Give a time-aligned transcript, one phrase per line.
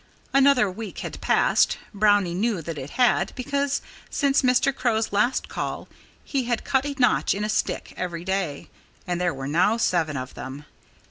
[0.33, 1.77] Another week had passed.
[1.93, 4.75] Brownie knew that it had, because since Mr.
[4.75, 5.87] Crow's last call
[6.25, 8.67] he had cut a notch in a stick each day.
[9.05, 10.65] And there were now seven of them.